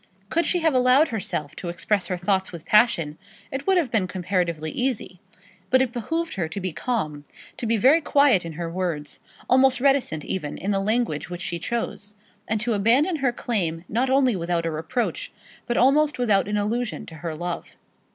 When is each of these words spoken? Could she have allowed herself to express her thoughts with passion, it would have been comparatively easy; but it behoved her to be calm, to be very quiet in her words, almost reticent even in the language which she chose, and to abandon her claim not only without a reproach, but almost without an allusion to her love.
Could 0.31 0.47
she 0.47 0.61
have 0.61 0.73
allowed 0.73 1.09
herself 1.09 1.55
to 1.57 1.69
express 1.69 2.07
her 2.07 2.17
thoughts 2.17 2.51
with 2.51 2.65
passion, 2.65 3.19
it 3.51 3.67
would 3.67 3.77
have 3.77 3.91
been 3.91 4.07
comparatively 4.07 4.71
easy; 4.71 5.19
but 5.69 5.79
it 5.79 5.91
behoved 5.91 6.33
her 6.33 6.47
to 6.47 6.59
be 6.59 6.71
calm, 6.73 7.23
to 7.57 7.67
be 7.67 7.77
very 7.77 8.01
quiet 8.01 8.43
in 8.43 8.53
her 8.53 8.67
words, 8.67 9.19
almost 9.47 9.79
reticent 9.79 10.25
even 10.25 10.57
in 10.57 10.71
the 10.71 10.79
language 10.79 11.29
which 11.29 11.39
she 11.41 11.59
chose, 11.59 12.15
and 12.47 12.59
to 12.61 12.73
abandon 12.73 13.17
her 13.17 13.31
claim 13.31 13.85
not 13.87 14.09
only 14.09 14.35
without 14.35 14.65
a 14.65 14.71
reproach, 14.71 15.31
but 15.67 15.77
almost 15.77 16.17
without 16.17 16.47
an 16.47 16.57
allusion 16.57 17.05
to 17.05 17.15
her 17.17 17.35
love. 17.35 17.75